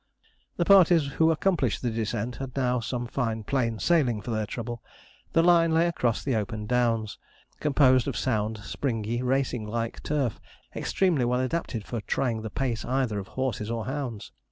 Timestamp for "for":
4.19-4.31, 11.85-12.01